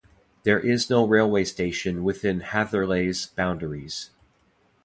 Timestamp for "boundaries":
3.27-4.09